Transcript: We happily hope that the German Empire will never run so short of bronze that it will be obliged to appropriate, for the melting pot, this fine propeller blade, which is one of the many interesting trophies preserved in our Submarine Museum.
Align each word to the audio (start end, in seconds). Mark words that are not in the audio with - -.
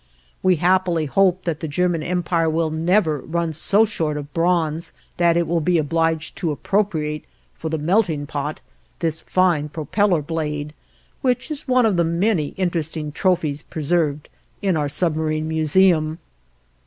We 0.41 0.55
happily 0.55 1.05
hope 1.05 1.43
that 1.45 1.59
the 1.59 1.67
German 1.67 2.01
Empire 2.01 2.49
will 2.49 2.71
never 2.71 3.19
run 3.19 3.53
so 3.53 3.85
short 3.85 4.17
of 4.17 4.33
bronze 4.33 4.93
that 5.17 5.37
it 5.37 5.45
will 5.45 5.61
be 5.61 5.77
obliged 5.77 6.35
to 6.37 6.49
appropriate, 6.51 7.23
for 7.53 7.69
the 7.69 7.77
melting 7.77 8.25
pot, 8.25 8.61
this 8.97 9.21
fine 9.21 9.69
propeller 9.69 10.23
blade, 10.23 10.73
which 11.21 11.51
is 11.51 11.67
one 11.67 11.85
of 11.85 11.97
the 11.97 12.03
many 12.03 12.55
interesting 12.57 13.11
trophies 13.11 13.61
preserved 13.61 14.27
in 14.59 14.75
our 14.75 14.89
Submarine 14.89 15.47
Museum. 15.47 16.17